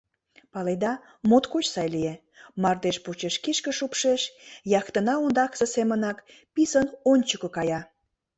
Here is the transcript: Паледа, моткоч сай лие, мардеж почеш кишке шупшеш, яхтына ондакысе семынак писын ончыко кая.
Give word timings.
Паледа, 0.53 0.93
моткоч 1.29 1.65
сай 1.73 1.87
лие, 1.93 2.13
мардеж 2.61 2.97
почеш 3.05 3.35
кишке 3.43 3.71
шупшеш, 3.77 4.21
яхтына 4.79 5.13
ондакысе 5.25 5.67
семынак 5.75 6.17
писын 6.53 6.87
ончыко 7.11 7.47
кая. 7.55 7.81